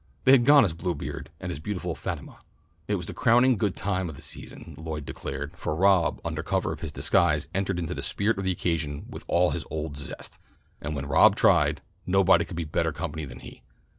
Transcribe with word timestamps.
They 0.23 0.31
had 0.31 0.45
gone 0.45 0.65
as 0.65 0.73
Bluebeard 0.73 1.29
and 1.39 1.51
his 1.51 1.59
beautiful 1.59 1.93
Fatima. 1.93 2.39
It 2.87 2.95
was 2.95 3.05
the 3.05 3.13
crowning 3.13 3.55
good 3.55 3.75
time 3.75 4.09
of 4.09 4.15
the 4.15 4.23
season, 4.23 4.73
Lloyd 4.75 5.05
declared, 5.05 5.55
for 5.55 5.75
Rob 5.75 6.19
under 6.25 6.41
cover 6.41 6.71
of 6.73 6.79
his 6.79 6.91
disguise 6.91 7.47
entered 7.53 7.77
into 7.77 7.93
the 7.93 8.01
spirit 8.01 8.39
of 8.39 8.43
the 8.43 8.51
occasion 8.51 9.05
with 9.11 9.23
all 9.27 9.51
his 9.51 9.63
old 9.69 9.97
zest, 9.97 10.39
and 10.81 10.95
when 10.95 11.05
Rob 11.05 11.35
tried, 11.35 11.83
nobody 12.07 12.45
could 12.45 12.57
be 12.57 12.63
better 12.63 12.91
company 12.91 13.25
than 13.25 13.41
he. 13.41 13.61